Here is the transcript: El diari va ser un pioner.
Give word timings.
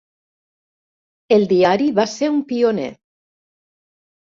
El 1.37 1.45
diari 1.51 1.91
va 2.01 2.07
ser 2.15 2.33
un 2.39 2.41
pioner. 2.55 2.91